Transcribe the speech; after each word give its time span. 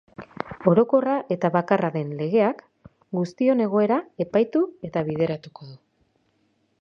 Orokorra 0.69 1.17
eta 1.35 1.51
bakarra 1.55 1.91
den 1.97 2.09
legeak, 2.21 2.63
guztion 3.19 3.63
egoera 3.69 3.99
epaitu 4.27 4.65
eta 4.89 5.05
bideratuko 5.11 5.69
du. 5.71 5.81